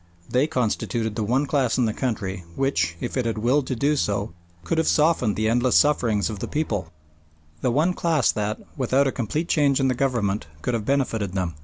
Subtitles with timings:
[0.27, 3.95] They constituted the one class in the country which, if it had willed to do
[3.95, 6.91] so, could have softened the endless sufferings of the people
[7.61, 11.53] the one class that, without a complete change in the government, could have benefited them.